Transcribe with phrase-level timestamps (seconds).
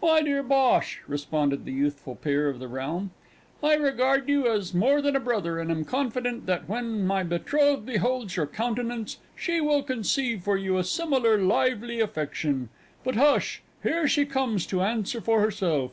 [0.00, 3.10] "My dear Bhosh," responded the youthful peer of the realm,
[3.64, 7.84] "I regard you as more than a brother, and am confident that when my betrothed
[7.84, 12.68] beholds your countenance, she will conceive for you a similar lively affection.
[13.02, 13.60] But hush!
[13.82, 15.90] here she comes to answer for herself....